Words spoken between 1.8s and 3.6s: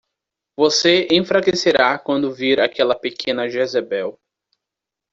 quando vir aquela pequena